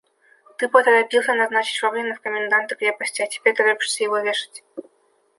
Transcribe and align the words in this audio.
–Ты 0.57 0.67
поторопился 0.67 1.35
назначить 1.35 1.75
Швабрина 1.75 2.15
в 2.15 2.21
коменданты 2.21 2.73
крепости, 2.75 3.21
а 3.21 3.27
теперь 3.27 3.53
торопишься 3.55 4.03
его 4.03 4.17
вешать. 4.17 4.63